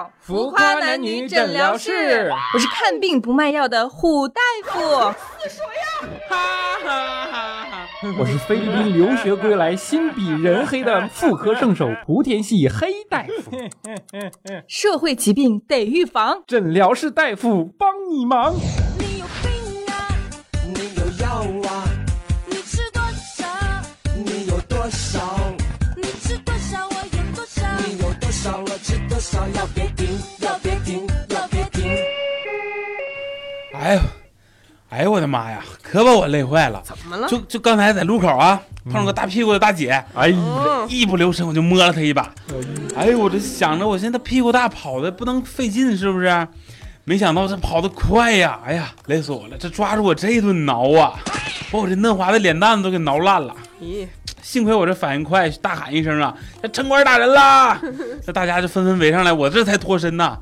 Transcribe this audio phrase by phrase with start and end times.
[0.00, 4.80] 到浮夸男女诊疗室，我是看病不卖药的虎大夫。
[6.26, 6.38] 哈
[6.82, 7.88] 哈哈哈！
[8.18, 13.50] 我是菲律宾留学归来、心比人黑的妇科圣手莆田系黑大夫。
[14.66, 18.54] 社会疾病得预防，诊疗室大夫帮你忙。
[29.20, 29.48] 我吃多少？
[29.54, 31.92] 要别停，要别停，要别停。
[33.74, 34.00] 哎呦，
[34.88, 36.82] 哎呦我的妈呀，可把我累坏了！
[36.82, 37.28] 怎么了？
[37.28, 42.32] 就就刚才在路口啊，碰上个大屁股的大姐，哎呀，嗯，一不留神我就摸了她一把。
[42.96, 46.48] 哎呦，我这想着我现在屁股大，跑的不能费劲，是不是？
[47.04, 48.58] 没想到这跑得快呀！
[48.64, 49.58] 哎呀，累死我了！
[49.58, 51.20] 这抓住我这一顿挠啊，
[51.70, 53.54] 把我这嫩滑的脸蛋子都给挠烂了。
[53.82, 54.06] 咦，
[54.50, 57.80] 幸亏我这反应快，大喊一声啊，这城管打人啦！
[58.26, 60.36] 这大家就纷纷围上来，我这才脱身呐。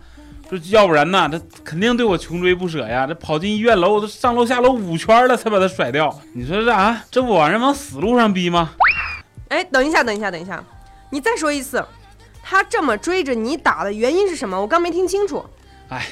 [0.51, 3.07] 这要不然呐，这肯定对我穷追不舍呀！
[3.07, 6.19] 这跑进医院楼，我都上楼下楼五圈了，才把他甩掉。
[6.33, 8.71] 你说这啊，这不往人往死路上逼吗？
[9.51, 10.65] 哎，等一下，等一下，等一下，
[11.11, 11.85] 你再说一次，
[12.43, 14.59] 他这么追着你打的原因是什么？
[14.59, 15.45] 我刚没听清楚。
[15.91, 16.07] 哎，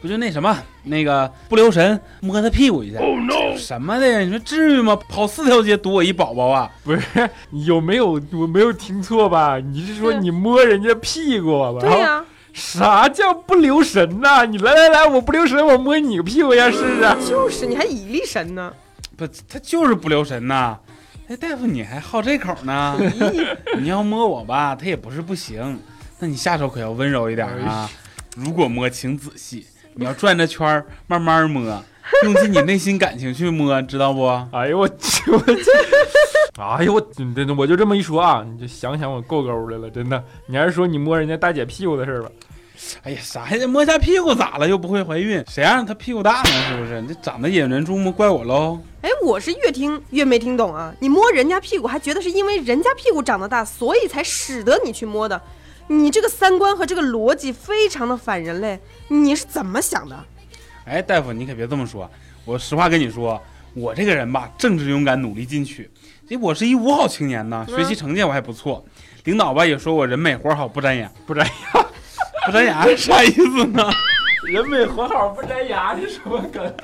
[0.00, 3.00] 不就那什么，那个不留神摸他屁股一下。
[3.00, 3.56] Oh no！
[3.56, 4.20] 什么的呀？
[4.20, 4.96] 你说至于吗？
[5.08, 6.70] 跑四条街堵我一宝宝啊！
[6.84, 9.58] 不是，你有没有我没有听错吧？
[9.58, 11.80] 你是说你摸人家屁股吧？
[11.80, 17.28] 对呀、啥叫不留神呐、你来来来，我不留神，我摸你个屁股呀，试试。
[17.28, 18.72] 就是你还以力神呢。
[19.16, 20.78] 不，他就是不留神呐。
[21.26, 22.96] 哎，大夫，你还好这口呢？
[23.78, 25.78] 你要摸我吧，他也不是不行，
[26.20, 27.90] 那你下手可要温柔一点啊。
[28.36, 29.66] 如果摸，请仔细，
[30.00, 31.60] 你要转着圈儿慢慢摸，
[32.22, 34.28] 用尽你内心感情去摸，知道不？
[34.52, 35.64] 哎呦我去 我去！
[36.56, 40.22] 哎呦我真的我就这么一说啊，你就想想我够够的了，真的。
[40.46, 42.30] 你还是说你摸人家大姐屁股的事儿吧？
[43.02, 43.66] 哎呀，啥呀？
[43.66, 44.68] 摸下屁股咋了？
[44.68, 46.50] 又不会怀孕，谁让她屁股大呢？
[46.68, 47.00] 是不是？
[47.00, 48.78] 你这长得引人注目，怪我喽？
[49.02, 50.94] 哎，我是越听越没听懂啊！
[51.00, 55.40] 你摸人家屁股，还觉得是因为人家屁股长得大，所以才使得你去摸的。
[55.88, 58.78] 你这个三观和这个逻辑非常的反人类，
[59.08, 60.24] 你是怎么想的？
[60.84, 62.10] 哎，大夫，你可别这么说。
[62.44, 63.40] 我实话跟你说，
[63.74, 65.90] 我这个人吧，正直勇敢，努力进取。
[66.28, 68.84] 这我是一五好青年呢，学习成绩我还不错。
[69.24, 71.10] 领导吧也说我人美活好，不粘牙。
[71.26, 71.44] 不粘
[71.74, 71.86] 牙，
[72.46, 73.90] 不粘牙啥意思呢？
[74.44, 76.74] 人美活好不粘牙，是什么梗？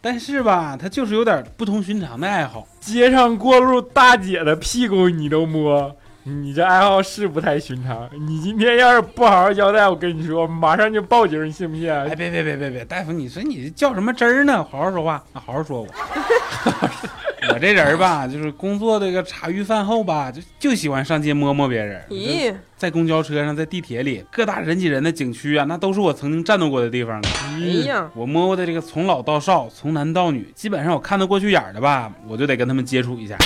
[0.00, 2.66] 但是吧，他就是有点不同寻常的爱好。
[2.80, 5.94] 街上过路大姐的屁股你都摸，
[6.28, 8.10] 你这爱好是不太寻常。
[8.26, 11.88] 你今天要是不好好交代，我跟你说，马上就报警，你信不信？
[11.88, 14.66] 哎，别别别别别，大夫，你说你叫什么真儿呢？
[14.68, 15.86] 好好说话，啊好好说我。
[17.54, 22.02] 我这人吧，就是工作这个茶余饭后吧，就就喜欢上街摸摸别人。
[22.10, 27.22] 咦，在公交车上，在地铁里，各大人挤人的景区啊，那都是我曾经战斗过的地方。
[27.44, 33.36] 哎呀，我摸过的这个从老到少，从男到女，基本上我看得过去眼儿的吧，我就得跟他们接触一下，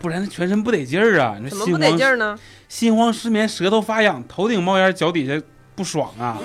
[0.00, 1.36] 不然全身不得劲儿啊！
[1.40, 2.38] 你怎么不得说心慌劲儿呢？
[2.68, 5.40] 心慌失眠，舌头发痒，头顶冒烟，脚底下
[5.74, 6.38] 不爽啊！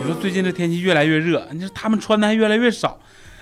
[0.00, 2.98] 你说最近这天气越来越热，你说他们穿的还越来越少，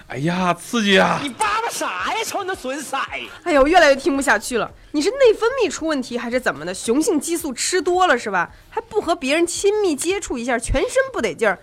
[0.08, 1.20] 哎呀，刺激啊！
[1.22, 2.24] 你叭叭啥呀？
[2.24, 2.96] 瞅你那损色！
[3.44, 4.70] 哎呀，我越来越听不下去了。
[4.92, 6.74] 你是内分泌出问题还是怎么的？
[6.74, 8.50] 雄性激素吃多了是吧？
[8.68, 11.58] 还不和别人亲密接触一下，全身不得劲儿。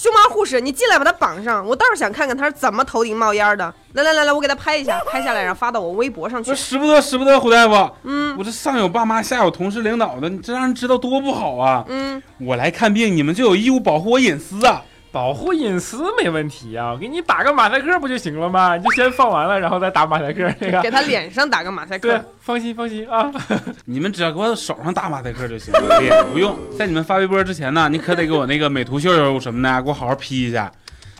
[0.00, 3.74] 胸麻护士，你进来把他绑上，我倒是想看看他是怎么头顶冒烟的。
[3.94, 6.54] 来来来来，我给他拍一下， 拍下来然后发到我微博上去我。
[6.54, 7.90] 使不得，使不得，胡大夫。
[8.04, 11.84] 嗯，我这上有爸妈，下有同事领导的，你这让人知道多不好啊！
[11.88, 14.84] 嗯，我来看病，你们就有义务保护我隐私啊！
[15.10, 18.76] 保护隐私没问题啊，我给你打个马赛克不就行了吗？
[18.76, 20.82] 你就先放完了，然后再打马赛克 这个。
[20.82, 23.30] 给他脸上打个马赛对克。，放心放心啊。
[23.86, 26.56] 你们只要给我手上打马赛克就行了，脸不用。
[26.78, 30.70] 在你们发微博之前呢，你可得给我那个美图秀秀什么的，给我好好 P 一下。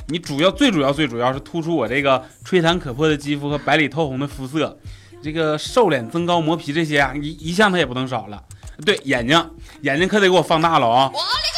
[0.08, 4.78] 你主要最主要最主要是突出我这个吹弹可破的肌肤和白里透红的肤色，
[5.22, 8.42] 这个瘦脸增高磨皮这些啊，一一项它也不能少了。
[8.86, 9.50] 对，眼睛
[9.80, 11.10] 眼睛可得给我放大了啊！
[11.12, 11.57] 我勒个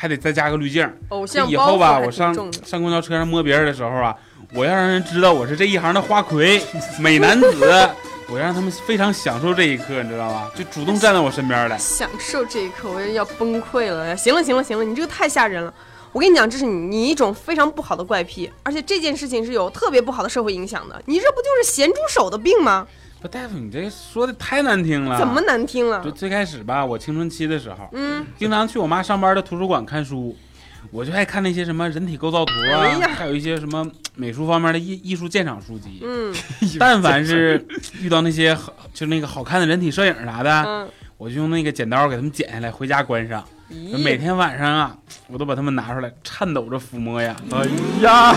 [0.00, 0.90] 还得再加个滤镜。
[1.10, 4.16] 偶像以后吧，我上上公交车上摸别人的时候啊，
[4.54, 6.58] 我要让人知道我是这一行的花魁、
[6.98, 7.90] 美男子，
[8.32, 10.50] 我要让他们非常享受这一刻，你知道吧？
[10.56, 11.76] 就主动站在我身边来。
[11.76, 14.16] 享受这一刻，我要崩溃了。
[14.16, 15.74] 行了行了行了，你这个太吓人了。
[16.12, 21.02] 我跟你讲，这是你你一种非常不好的怪癖，而且这件事情是有特别不好的社会影响的。
[21.04, 22.86] 你这不就是咸猪手的病吗？
[23.20, 25.18] 不，大夫，你这说的太难听了。
[25.18, 25.40] 怎么？
[25.42, 26.10] 难听了就？
[26.10, 30.34] 最开始吧，我青春期的时候，嗯，经常去我妈上班的图书馆看书，
[30.90, 36.00] 我就爱看那些什么人体构造图啊，哎还有一些什么美术方面的艺艺术鉴赏书籍。
[36.02, 36.34] 嗯
[36.80, 37.62] 但凡是
[38.00, 40.88] 遇到那些好，就是那个好看的人体摄影啥的，嗯，
[41.18, 43.44] 我就用那个剪刀给他们剪下来，回家观赏。
[44.02, 44.96] 每天晚上啊，
[45.28, 47.36] 我都把它们拿出来，颤抖着抚摸呀。
[47.52, 47.64] 哎
[48.02, 48.34] 呀，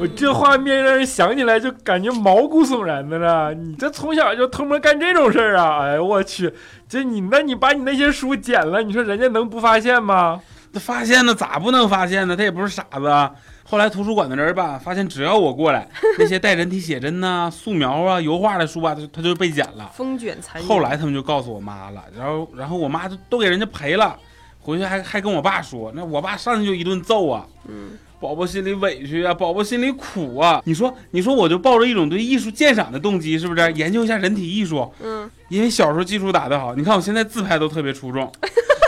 [0.00, 3.52] 我这画面让人想起来就感觉毛骨悚然的了。
[3.52, 5.84] 你这从小就偷摸干这种事儿啊？
[5.84, 6.50] 哎呦我去，
[6.88, 10.40] 这你那你把你那些书剪了，你说人家能不发现吗？
[10.72, 12.34] 那发现了，咋不能发现呢？
[12.34, 13.30] 他也不是傻子啊。
[13.64, 15.86] 后来图书馆的人吧，发现只要我过来，
[16.18, 19.90] 那些带人体写真呐、素描啊、油画的书吧，他就他就被剪了。
[19.92, 20.66] 风卷残云。
[20.66, 24.16] 后来他们就告诉我妈了，然后然后我妈就都给人家赔了，
[24.60, 27.46] 回去还还跟我爸说，那我爸上去就一顿揍啊。
[27.68, 30.60] 嗯，宝宝心里委屈啊，宝宝心里苦啊。
[30.66, 33.72] 你说，你说，我就抱着一种对艺术鉴赏的动机，是不是？
[33.72, 36.74] 研究一下人体艺术，嗯，因为小时候基础打得好。
[36.74, 38.30] 你看我现在自拍都特别出众，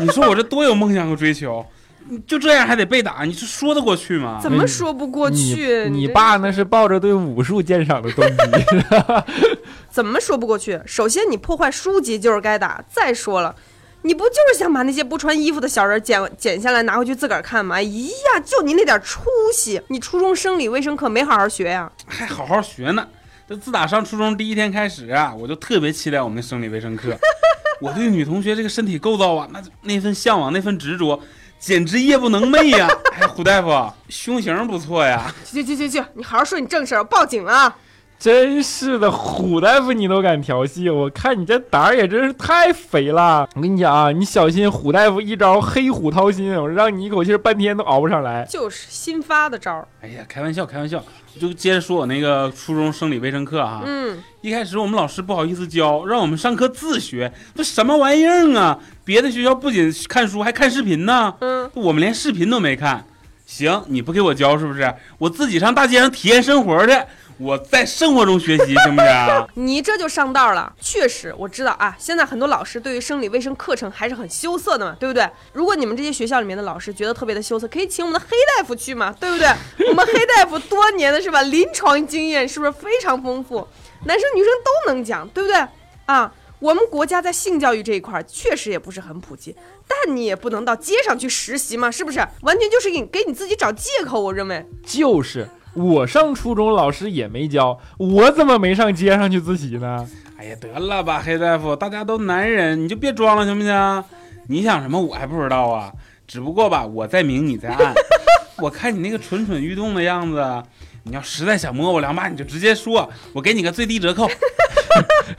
[0.02, 1.64] 你说我这多有梦想和追求，
[2.08, 4.38] 你就这样还得被打，你这说得过去吗？
[4.42, 5.88] 怎么说不过去？
[5.88, 8.34] 你爸那是抱着对武术鉴赏的动机。
[9.88, 10.80] 怎么说不过去？
[10.86, 12.82] 首先，你破坏书籍就是该打。
[12.88, 13.54] 再说了，
[14.04, 17.76] 你不就是想把那些不穿衣服的小人剪剪下来拿回去自个儿看吗？
[17.76, 19.22] 哎呀，就你那点出
[19.54, 23.06] 息，你初中生理卫生课没好好学呀、还好好学呢。
[23.48, 27.16] 这自打上初中第一天开始啊，我就特别期待我们的生理卫生课。
[27.80, 31.20] 我对女同学这个身体构造啊，那那份向往，那份执着，
[31.58, 32.88] 简直夜不能寐呀！
[33.14, 35.32] 哎，胡大夫，胸型不错呀。
[35.44, 37.76] 去去去去去，你好好说你正事儿，我报警了啊！
[38.22, 43.48] 真是的，虎大夫你都敢调戏，我看你这胆儿也真是太肥了。
[43.56, 48.46] 我跟你讲啊，你小心虎大夫一招黑虎掏心，我让你一口气儿半天都熬不上来。
[48.48, 49.88] 就是新发的招儿。
[50.02, 51.02] 哎呀，开玩笑，开玩笑。
[51.40, 58.78] 就接着说我那个初中生理卫生课哈，嗯，一开始我们老师不好意思教，让我们上课自学，这什么玩意儿啊？
[59.04, 61.34] 别的学校不仅看书，还看视频呢。
[61.40, 63.04] 嗯，我们连视频都没看。
[63.44, 64.94] 行，你不给我教是不是？
[65.18, 66.96] 我自己上大街上体验生活去，
[67.38, 69.48] 我在生活中学习，行不行？
[69.54, 70.72] 你这就上道了。
[70.80, 75.28] 确实，我知道啊，现在很多老师对于生理卫生课程还是很羞涩的嘛，对不对？
[75.52, 79.48] 如果你们这些学校里面的老师觉得特别的羞涩，可以请我们的黑大夫去嘛，对不对？
[79.88, 83.66] 我们黑大夫多年的是吧，临床经验是不是非常丰富？
[84.04, 85.66] 男生女生都能讲，对不对？
[86.06, 89.56] 啊，我们国家在性教育这一块儿确实也不是很普及，
[89.88, 92.18] 但你也不能到街上去实习嘛，是不是？
[92.42, 94.66] 完全就是给你给你自己找借口，我认为。
[94.84, 100.06] 就是我上初中老师也没教，我怎么没上街上去自习呢？
[100.36, 104.04] 哎呀，得了吧，黑大夫，大家都男人，你就别装了，行不行？
[104.48, 105.92] 你想什么，我还不知道啊。
[106.26, 107.94] 只不过吧，我在明，你在暗。
[108.58, 110.62] 我看你那个蠢蠢欲动的样子，
[111.04, 114.28] 你要实在想摸我两把，你就直接说，我给你个最低折扣。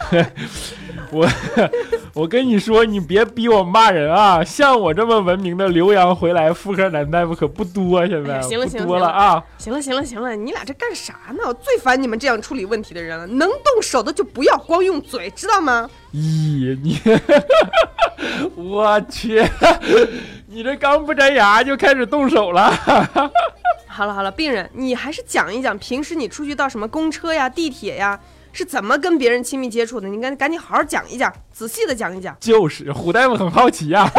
[1.12, 1.28] 我
[2.16, 4.44] 我跟你说，你别逼我骂人啊！
[4.44, 9.44] 像我这么文明的留洋回来妇科男大夫可不多，现在、哎行了不行了行了多了啊！
[9.58, 11.40] 行了行了行了，你俩这干啥呢？
[11.48, 13.26] 我最烦你们这样处理问题的人了。
[13.26, 15.90] 能动手的就不要光用嘴，知道吗？
[16.14, 17.00] 咦，你，
[18.56, 19.44] 我去，
[20.46, 22.72] 你这刚不摘牙就开始动手了？
[23.88, 28.20] 好了好了，病人，你还是讲一讲平时你出去到什么公车呀、地铁呀，
[28.54, 30.08] 是怎么跟别人亲密接触的？
[30.08, 32.38] 你赶赶紧好好讲一讲，仔细的讲一讲。
[32.40, 34.10] 就是虎大夫很好奇呀、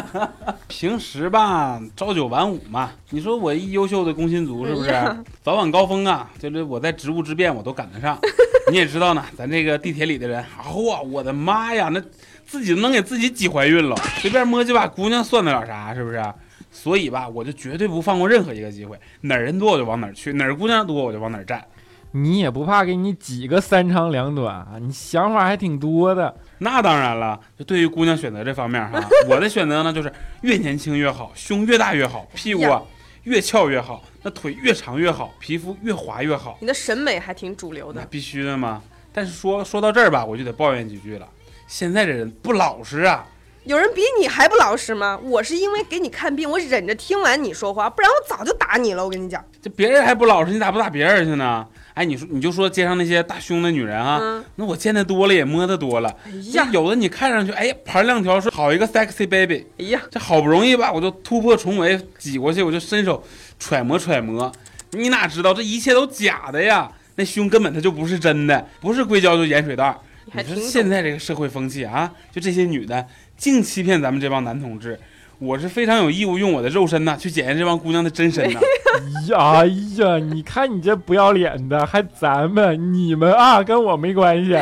[0.68, 2.92] 平时吧，朝九晚五嘛。
[3.08, 5.16] 你说我一优秀的工薪族是不是哎？
[5.42, 8.16] 早晚高峰啊，就是我在职务之便我都赶得上。
[8.70, 12.00] 你也知道呢，咱这个地铁里的人，嚯、我的妈呀，那
[12.46, 15.94] 自己能给自己挤怀孕了，随便摸几把姑娘算得了啥？
[15.94, 16.22] 是不是？
[16.70, 21.64] 所以吧，我就绝对不放过任何一个机会，哪儿人多我就往哪儿去，哪儿姑娘多我就往哪儿站。
[22.12, 24.72] 你也不怕给你挤个三长两短啊？
[24.80, 26.34] 你想法还挺多的。
[26.58, 30.12] 那当然了，就对于姑娘选择这方面哈， 我的选择呢就是
[30.42, 32.82] 越年轻越好，胸越大越好，屁股啊
[33.24, 38.00] 越翘越好，那腿越长越好，皮肤越滑越好，你的审美还挺主流的。
[38.00, 38.82] 那必须的嘛。
[39.12, 41.28] 但是说说到这儿吧，我就得抱怨几句了，
[41.66, 43.26] 现在这人不老实啊。
[43.64, 45.20] 有人比你还不老实吗？
[45.22, 49.04] 我是因为给你看病，我忍着听完你说话，不然我早就打你了。
[49.04, 51.66] 我跟你讲，这别人还不老实，你咋不打别人去呢？
[51.94, 56.14] 哎，你说你就说街上那些大胸的女人啊，嗯，那我见的多了，也摸的多了。
[56.24, 63.22] 哎呀，有的你看上去，哎呀，盘亮条是好一个 sexy baby，哎呀，这好不容易吧，我就突破重围挤过去，我就伸手
[63.58, 64.50] 揣摩揣摩。
[64.92, 66.90] 你哪知道这一切都假的呀？
[67.16, 69.96] 那胸根本它就不是真的，不是硅胶就盐水袋儿。
[70.32, 70.56] 你说。
[70.56, 73.04] 现在这个社会风气啊，就这些女的
[73.36, 74.98] 净欺骗咱们这帮男同志。
[75.38, 78.60] 我是非常有义务用我的肉身呐去检验这帮姑娘的真身呐。
[78.60, 78.60] 呀
[79.36, 84.56] 哎呀，你看你这不要脸的，还咱们你们啊，跟我没关系。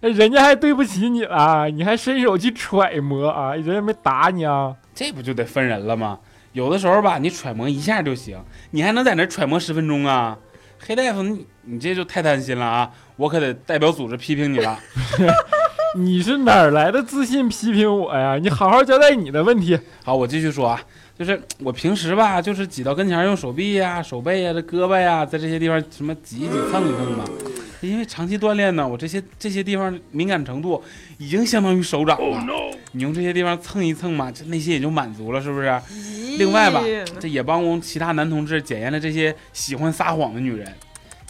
[0.00, 3.54] 人家还对不起你了，你还伸手去揣摩啊？
[3.54, 4.74] 人家没打你啊？
[4.94, 6.18] 这不就得分人了吗？
[6.52, 8.38] 有的时候吧，你揣摩一下就行，
[8.70, 10.38] 你还能在那揣摩十分钟啊？
[10.78, 12.90] 黑大夫，你你这就太贪心了啊！
[13.16, 14.78] 我可得代表组织批评你了。
[15.96, 18.36] 你是哪儿来的自信批评我呀？
[18.36, 19.78] 你好好交代你的问题。
[20.04, 20.80] 好，我继续说啊，
[21.18, 27.24] 就是我平时吧，就是挤到跟前儿用手臂呀、手背呀、这胳膊呀，在这些地方什么挤一挤、蹭一蹭吧。
[27.80, 30.82] 因为长期锻炼呢，我这些这些地方敏感程度
[31.18, 32.44] 已经相当于手掌了。
[32.92, 35.80] 你用这些地方蹭一蹭嘛，就那些也就满足了，是不是？
[36.38, 36.82] 另外吧
[37.18, 40.70] 这也帮我们其他男同志检验了这些喜欢撒谎的女人。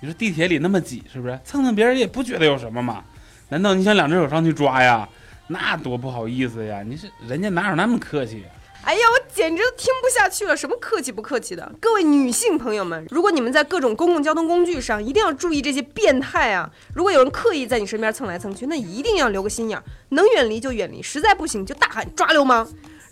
[0.01, 3.05] 你说地铁里那么挤，是不是蹭蹭别人也不觉得有什么嘛？
[3.51, 5.09] 难道你想两只手上去抓呀？
[5.49, 6.83] 那多不好意思呀！
[6.85, 8.49] 你是人家哪有那么客气呀？
[8.87, 10.57] 哎呀，我简直都听不下去了！
[10.57, 11.73] 什么客气不客气的？
[11.81, 16.71] 各位女性朋友们，如果你们在各种公共交通工具上，一定要注意这些变态啊！
[16.95, 22.65] 如果有人刻意在你身边蹭来蹭去，那一定要留个心眼儿，能远离就远离，实在不行就大喊抓流氓。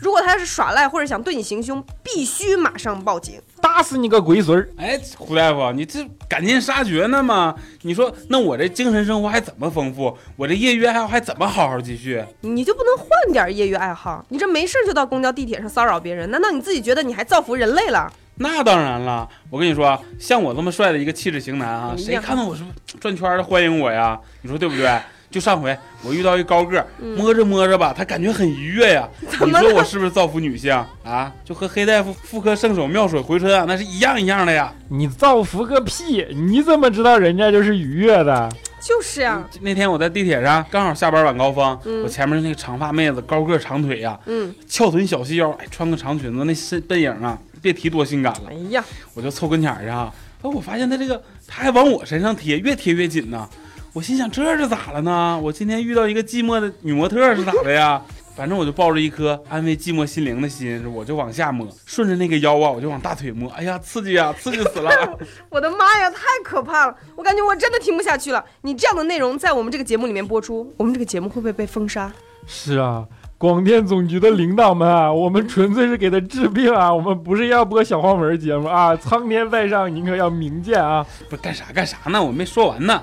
[0.04, 3.40] 如果他要是耍赖或者想对你行凶，必须马上报警。
[3.62, 4.68] 打死你个龟孙儿！
[4.76, 7.54] 哎，胡大夫，你这赶尽杀绝呢吗？
[7.80, 10.14] 你说那我这精神生活还怎么丰富？
[10.36, 12.22] 我这业余爱好还怎么好好继续？
[12.42, 14.22] 你就不能换点业余爱好？
[14.28, 18.12] 你这没事就到公交、地铁上骚扰别人，难道你自己觉得你还造福人类了？
[18.36, 22.62] 那当然了，我跟你说啊，像我这么帅的一个气质型男啊，谁看到我是
[23.00, 24.20] 转圈的欢迎我呀？
[24.42, 25.00] 你说对不对？
[25.34, 26.86] 就上回我遇到一高个，
[27.16, 29.08] 摸着摸着吧，他感觉很愉悦呀。
[29.20, 30.72] 你说我是不是造福女性
[31.02, 31.32] 啊？
[31.44, 34.72] 就和黑大夫妇科圣手妙水回春啊，那是一样一样的呀。
[34.90, 36.24] 你造福个屁！
[36.32, 38.48] 你怎么知道人家就是愉悦的？
[38.80, 48.54] 就是呀、那天我在地铁上，刚好下班晚高峰，嗯我前面那个长发妹子，高个长腿呀，嗯，翘臀小细腰，哎，穿个长裙子，那身背影啊，别提多性感了哎。
[48.70, 53.48] 呀，我就凑跟前儿去啊，哎，我发现他这个他还往我身上贴，越贴越紧呢。
[53.94, 55.40] 我心想这是咋了呢？
[55.40, 58.02] 我今天遇到一个寂寞的女模特是咋的呀？
[58.34, 63.48] 反正我就抱着一颗安慰寂寞心灵的心，我就往下摸，顺着那个腰啊，我就往大腿摸。
[63.50, 64.90] 哎呀，刺激啊，刺激死了！
[65.48, 66.96] 我的妈呀，太可怕了！
[67.14, 68.44] 我感觉我真的听不下去了。
[68.62, 72.12] 你这样的内容在我们这个节目里面播出，我们这个节目会不会被封杀？
[72.48, 73.06] 是啊，
[73.38, 78.96] 广电总局的领导们啊，我们纯粹是给他治病啊，我们不是要播小黄文节目啊！
[78.96, 81.06] 苍天在上，您可要明鉴啊！
[81.30, 82.20] 不干啥干啥呢？
[82.20, 83.00] 我没说完呢，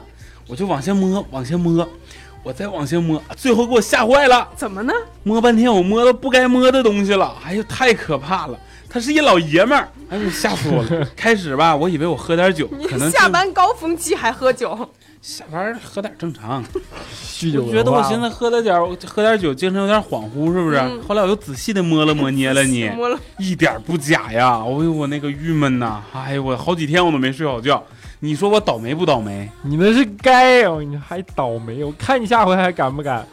[0.51, 1.88] 我就往下摸，往下摸，
[2.43, 4.50] 我再往下摸，最后给我吓坏了。
[4.53, 4.91] 怎么呢？
[5.24, 8.60] 摸半天，我摸到不该摸的东西了，哎呦，太可怕了！
[8.89, 11.08] 他是一老爷们儿，哎呦，吓死我了。
[11.15, 14.77] 开始吧，我以为我喝点酒，可能下班高峰期还喝酒？
[15.22, 16.62] 下班喝点正常。
[17.15, 18.75] 酗酒我觉得我现在在喝了点
[19.08, 20.75] 喝点酒，精神有点恍惚，是不是？
[20.79, 24.62] 嗯后来我又仔细的摸了摸捏了捏， 摸了，一点不假呀！
[24.65, 27.81] 哎呦，我那个郁闷呐，哎呦，我好几天我都没睡好觉。
[28.24, 29.50] 你说我倒霉不倒霉？
[29.63, 31.84] 你那是该哦、你还倒霉！
[31.84, 33.28] 我看你下回还敢不敢？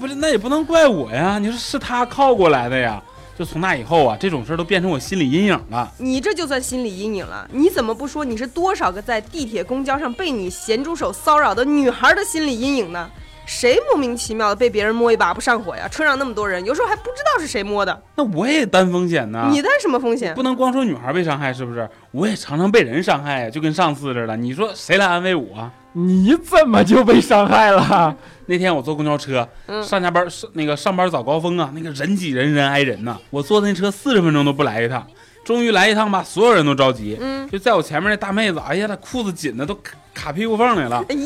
[0.00, 1.38] 不是，那也不能怪我呀。
[1.38, 3.00] 你说是他靠过来的呀。
[3.38, 5.88] 就从那以后啊，这种事儿都变成我心理阴影了。
[5.96, 7.48] 你这就算心理阴影了。
[7.52, 13.08] 你怎么不说你是多少个在地铁、公交上被你咸猪手骚扰的女孩的心理阴影呢？
[13.44, 15.88] 谁莫名其妙的被别人摸一把不上火呀？
[15.88, 19.48] 车上那么多人，有时候还不知道是谁摸的，那我也担风险呢。
[19.50, 20.34] 你担什么风险？
[20.34, 21.88] 不能光说女孩被伤害，是不是？
[22.12, 24.36] 我也常常被人伤害呀，就跟上次似的。
[24.36, 25.72] 你说谁来安慰我啊？
[25.94, 28.16] 你怎么就被伤害了？
[28.46, 33.18] 那天我坐公交车，嗯上下班上那个上班早高峰啊，那个人挤人，人挨人呐。
[33.30, 35.06] 我坐那车四十分钟都不来一趟，
[35.44, 37.18] 终于来一趟吧，所有人都着急。
[37.20, 41.04] 嗯，就在我前面那大妹子，哎呀，她裤子紧的都卡卡屁股缝里了。
[41.08, 41.16] 哎，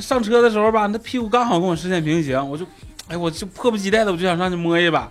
[0.00, 2.66] 上车的时候吧，那屁股刚好跟我视线平行，我就，
[3.08, 5.10] 哎，我就迫不及待的我就想上去摸一把，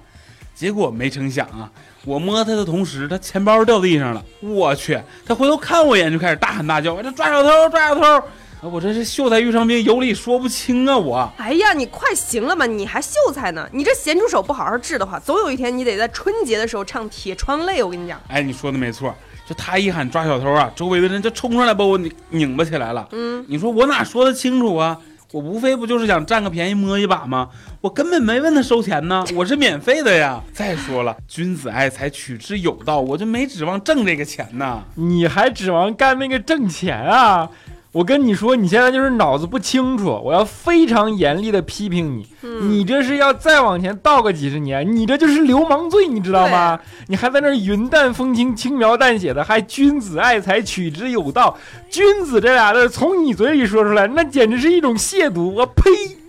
[0.54, 1.72] 结果没成想啊，
[2.06, 8.24] 我摸她的同时，她钱包掉地上了，我去，她回头看我一眼就开始大喊大叫，我这抓小偷，抓小偷，啊
[8.70, 11.34] 我这是秀才遇上兵，有理说不清啊，我。
[11.38, 12.68] 哎呀，你快行了吧？
[12.68, 13.68] 你还秀才呢？
[13.74, 17.82] 你这咸猪手不好好治的话，总有一天你得在春节的时候唱《铁窗泪》。
[17.86, 19.14] 我跟你讲，哎，你说的没错，
[19.48, 23.08] 就他一喊抓小偷啊，周围的人就冲上来把我拧拧巴起来了。
[23.14, 24.96] 嗯，你说我哪说得清楚啊？
[25.32, 27.50] 我无非不就是想占个便宜摸一把吗？
[27.80, 30.40] 我根本没问他收钱呢，我是免费的呀。
[30.54, 34.84] 再说了，君子爱财，取之有道，我就没指望挣这个钱呢。
[34.96, 37.50] 你还指望干那个挣钱啊？
[37.94, 42.26] 我跟你说，你现在就是脑子不清楚，我要非常严厉的批评你。
[42.42, 46.80] 嗯你这是要再往前倒个几十年，你这就是流氓罪，你知道吗？
[47.08, 51.58] 你还在那儿云淡风轻、轻描淡写的，还君子爱财，取之有道。
[51.90, 55.52] 君子这俩字从你嘴里说出来，那简直是一种亵渎！
[55.52, 55.84] 我呸！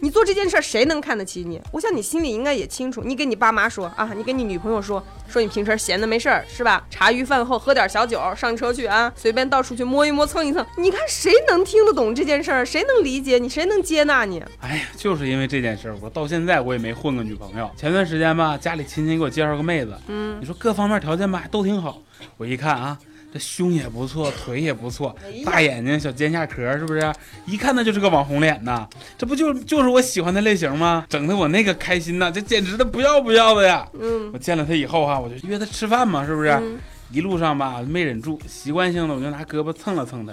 [0.04, 1.62] 你做这件事儿，谁能看得起你？
[1.70, 3.04] 我想你心里应该也清楚。
[3.04, 6.84] 你给你爸妈说啊，你跟你女朋友说，说你平时闲的没事儿是吧？
[6.90, 10.66] 茶余饭后喝点小酒，上车去啊，随便到处去摸一摸、蹭一蹭。
[10.76, 12.66] 你看谁能听得懂这件事儿？
[12.66, 13.48] 谁能理解你？
[13.48, 14.42] 谁能接纳你？
[14.58, 17.70] 哎呀，就是因为这件事儿，我到现在我也没混个女朋友。
[17.76, 22.02] 前段时间吧，家里亲戚给我介绍个妹子，嗯，你说各方面条件吧都挺好。
[22.36, 22.98] 我一看啊，
[23.32, 27.12] 这胸也不错，腿也不错，大眼睛，小尖下壳，是不是？
[27.46, 28.86] 一看那就是个网红脸呐，
[29.16, 31.06] 这不就就是我喜欢的类型吗？
[31.08, 33.88] 整的我那个开心呐，这简直的不要不要的呀！
[33.98, 36.50] 嗯我见了他以后哈、我就约他吃饭嘛，是不是？
[36.50, 36.78] 嗯
[37.10, 40.32] 一路上吧没忍住，习惯性的我就拿胳膊蹭了蹭他，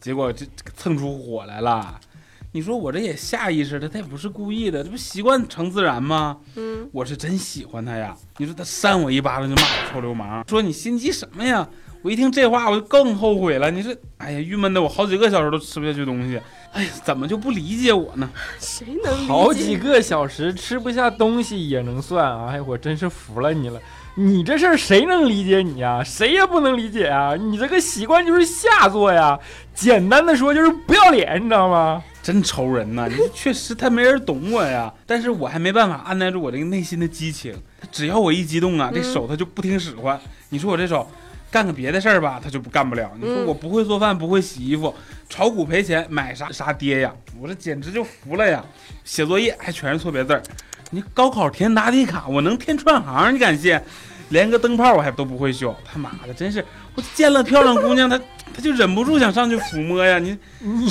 [0.00, 2.00] 结果这这蹭出火来了。
[2.50, 6.38] 你说我这也下意识的，他也不是故意的，这不习惯成自然吗？
[6.56, 8.16] 嗯，我是真喜欢他呀！
[8.38, 11.68] 你说他扇我一巴掌就骂我臭流氓，说你心机什么呀？
[12.06, 13.68] 我一听这话我就更后悔了。
[13.68, 16.40] 你说，哎呀，郁闷的我好几个小时都吃不下去东西。
[16.70, 18.30] 哎呀，怎么就不理解我呢？
[18.60, 22.50] 谁能理解好几个小时吃不下东西也能算啊！
[22.52, 23.80] 哎，我真是服了你了。
[24.14, 26.00] 你这事儿谁能理解你呀？
[26.04, 27.34] 谁也不能理解啊！
[27.34, 29.36] 你这个习惯就是下作呀，
[29.74, 32.00] 简单的说就是不要脸，你知道吗？
[32.22, 33.08] 真愁人呐！
[33.10, 37.52] 你确实他没人懂我呀，但是我还没办法按耐住我这个内心的激情。
[37.80, 40.16] 他只要我一激动啊，这手他就不听使唤。
[40.50, 41.08] 你说我这手
[41.50, 43.10] 干个别的事儿吧，他就不干不了。
[43.18, 44.94] 你说嗯我不会做饭，不会洗衣服，
[45.28, 48.64] 炒股赔钱，买啥啥跌呀，我这简直就服了呀！
[49.04, 50.42] 写作业还全是错别字儿，
[50.90, 53.80] 你高考填答题卡，我能填串行，你敢信？
[54.30, 56.64] 连个灯泡我还都不会修，他妈的，真是
[56.96, 58.18] 我见了漂亮姑娘，她
[58.54, 60.18] 她就忍不住想上去抚摸呀！
[60.18, 60.90] 你 你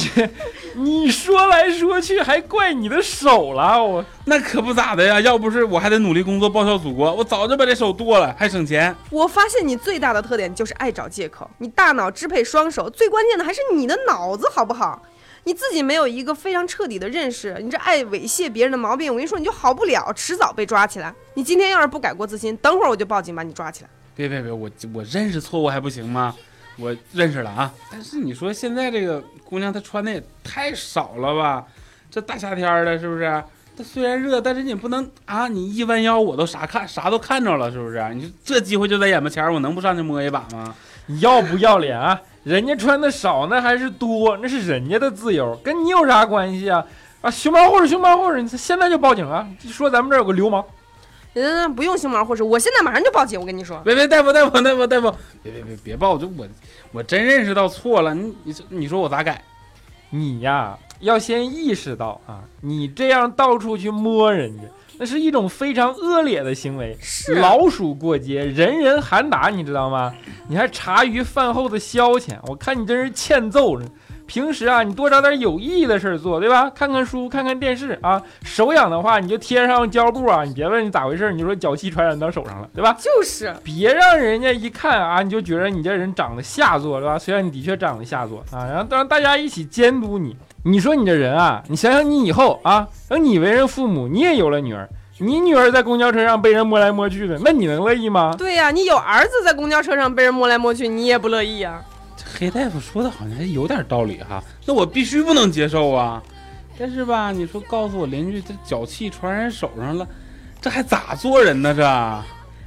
[0.76, 8.96] 你说来说去还怪你的手了，我那可不咋的呀，要不是我还得努力工作报效祖国，我早就把这手剁了，还省钱。
[9.10, 15.02] 我发现你最大的特点就是爱找借口，你大脑支配双手，最关键的还是你的脑子好不好？
[15.46, 21.14] 你自己没有一个非常彻底的认识，你这爱猥亵别人的毛病，我跟你说你就好不了，迟早被抓起来。
[21.36, 23.90] 你今天要是不改过自新，等会儿我就报警把你抓起来。
[24.16, 26.34] 别别别，我我认识错误还不行吗？
[26.78, 31.66] 我认识了啊，但是你说现在这个姑娘她穿的也太少了吧？
[32.12, 33.44] 这大夏天的，是不是？
[33.78, 35.48] 她虽然热，但是你不能啊！
[35.48, 38.02] 你一弯腰，我都啥看啥都看着了，是不是？
[38.14, 40.74] 你这机会就在眼巴前，我能不上去摸一把吗？
[41.08, 42.20] 你要不要脸啊？
[42.44, 46.86] 人家穿的少那还是多，那是人家的自由，跟你有啥关系啊？
[47.22, 49.48] 啊，熊猫护士，熊猫护士，你现在就报警啊！
[49.68, 50.64] 说咱们这儿有个流氓。
[51.36, 53.40] 嗯，不用熊猫护士，我现在马上就报警。
[53.40, 56.18] 我跟你说，别别，大夫大夫大夫大夫， 别别别别报！
[56.18, 56.48] 就我
[56.94, 59.44] 我真认识到错了，你你你说我咋改？
[60.10, 64.64] 你呀，要先意识到啊，你这样到处去摸人家，
[64.98, 70.14] 那是一种非常恶劣的行为，是老鼠过街，人人喊打，你知道吗？
[70.48, 73.86] 你还茶余饭后的消遣，我看你真是欠揍呢。
[74.28, 76.70] 平时啊，你多找点有意义的事儿做，对吧？
[76.70, 78.22] 看看书，看看电视啊。
[78.44, 80.44] 手痒的话，你就贴上胶布啊。
[80.44, 82.96] 你别问你咋回事，你就说脚气传染到手上了，对吧？
[83.00, 87.18] 就是别让人家一看啊，你就觉得你这人长得下作，对吧？
[87.18, 90.36] 虽然你的确长得下作啊，然后让大家一起监督你。
[90.64, 98.34] 你说你这人啊，你想想你以后啊，等你为人父母，你也有了女儿，你女儿在公交车上被人摸来摸去的，那你能乐意吗？
[98.36, 106.22] 对呀、你有儿子在公交车上被人摸来摸去，你也不乐意呀、这这黑大夫说的好像有点道理哈，那我必须不能接受啊。
[106.78, 110.08] 但是吧，你说告诉我邻居这脚气传染手上了，
[110.62, 111.74] 这还咋做人呢？
[111.74, 111.82] 这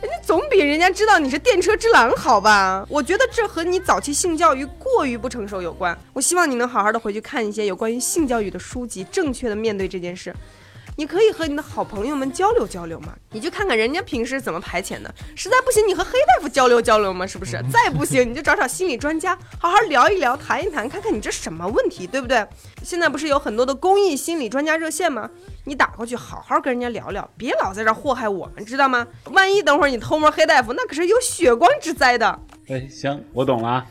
[0.00, 2.86] 人家总比人家知道你是电车之狼好吧？
[2.88, 5.96] 我觉得这和你早期性教育过于不成熟有关。
[6.12, 10.32] 我希望你能好好的回去看一些有关于性教育的书籍，正确的面对这件事。
[10.98, 15.14] 你可以和你的好朋友们交流交流嘛，你就看看人家平时怎么排遣的。
[15.36, 17.52] 实在不行，你和黑大夫交流交流嘛，是不是？
[17.72, 22.44] 再不行，你就找找心理专家，好好聊一聊，谈一谈，看看你这什么问题，对不对？
[22.82, 25.30] 现在不是有很多的公益心理专家热线吗？
[25.66, 29.06] 你打过去好好跟人家聊聊，别老在这祸害我们，知道吗？
[29.26, 32.40] 万一等会儿你偷摸黑大夫，那可是有血光之灾的。
[32.66, 33.86] 哎，行，我懂了啊。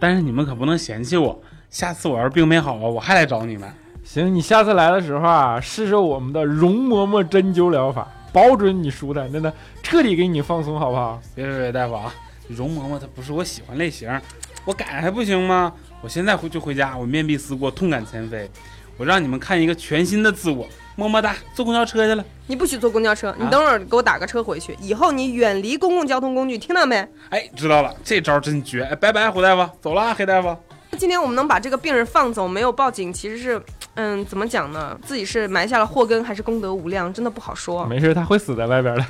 [0.00, 3.70] 但是你们可不能嫌弃我，下次我要是病没好啊，我还来找你们。
[4.10, 11.20] 行，你下次来的时候啊，试试我们的容嬷嬷针灸疗法，保准你舒坦，真的彻底给你放松，好不好？
[11.34, 12.10] 别别别，大夫啊，
[12.48, 14.08] 容嬷嬷她不是我喜欢类型，
[14.64, 15.70] 我改还不行吗？
[16.00, 18.50] 我现在回就回家，我面壁思过，痛改前非，
[18.96, 20.66] 我让你们看一个全新的自我。
[20.96, 22.24] 么么哒，坐公交车去了。
[22.46, 24.74] 你不许坐公交车，你等会儿给我打个车回去。
[24.80, 27.06] 以后你远离公共交通工具，听到没？
[27.28, 28.84] 哎，知道了，这招真绝。
[28.84, 30.56] 哎，拜拜，胡大夫，走了啊，黑大夫。
[30.96, 33.62] 今天我们能把这个病人放走，没有报警，其实是，
[34.00, 34.96] 嗯，怎么讲呢？
[35.04, 37.84] 自己是埋下了祸根，还是功德无量，真的不好说。
[37.86, 39.04] 没事，他会死在外边的。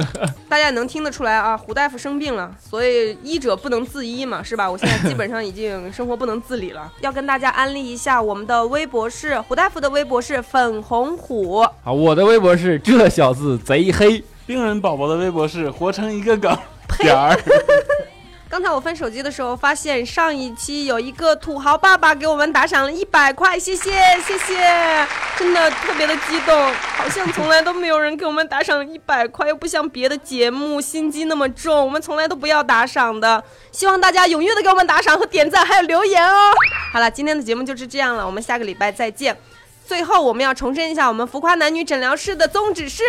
[0.50, 4.70] 大家也能听得出来啊，胡大夫生病了，所以医者不能自医嘛，是吧？
[4.70, 6.92] 我现在基本上已经生活不能自理了。
[7.00, 14.22] 要跟大家安利一下我们的微博是胡大夫的微博是粉红虎，好，我的微博是这小子贼黑。
[14.46, 16.54] 病人宝宝的微博是活成一个梗
[16.98, 17.34] 点儿。
[18.48, 23.90] 刚才我翻手机的时候，发现上一期有一个土豪爸爸给我们打赏了一百块，谢谢
[24.24, 33.42] 谢谢，真的特别的激动，好像从来都没有人给我们打赏一百块，又不像别的节目心机那么重，我们从来都不要打赏的。
[33.72, 36.52] 希望大家踊跃的给我们打赏和点赞，还有留言哦。
[36.92, 39.36] 好了，今天的节目就是这样了，我们下个礼拜再见。
[39.84, 43.02] 最后，我们要重申一下我们浮夸男女诊疗室的宗旨是。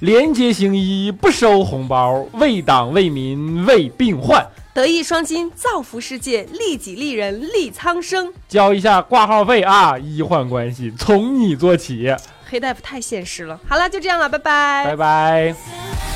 [0.00, 4.44] 廉洁行医，不收红包，为党为民为病患。
[4.74, 8.32] 德艺双馨，造福世界，利己利人，利苍生。
[8.48, 9.98] 交一下挂号费啊！
[9.98, 12.14] 医患关系从你做起，
[12.48, 13.60] 黑大夫太现实了。
[13.68, 14.84] 好了，就这样了，拜拜。
[14.86, 16.11] 拜拜。